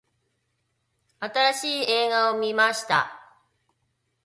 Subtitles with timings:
[1.19, 3.21] 新しい映画を観ました。